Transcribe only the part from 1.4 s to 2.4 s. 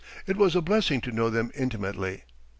intimately.